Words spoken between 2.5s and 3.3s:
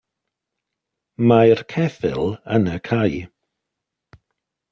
yn y cae.